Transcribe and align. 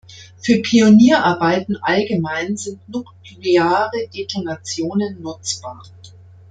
Für 0.37 0.59
Pionierarbeiten 0.63 1.77
allgemein 1.79 2.57
sind 2.57 2.89
nukleare 2.89 4.07
Detonationen 4.11 5.21
nutzbar. 5.21 5.83